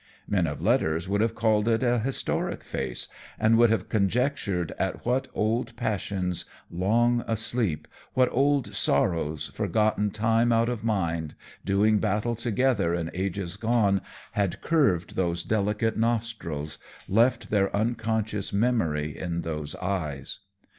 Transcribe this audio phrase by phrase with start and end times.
[0.27, 3.07] Men of letters would have called it a historic face,
[3.37, 10.51] and would have conjectured at what old passions, long asleep, what old sorrows forgotten time
[10.51, 14.01] out of mind, doing battle together in ages gone,
[14.31, 20.39] had curved those delicate nostrils, left their unconscious memory in those eyes.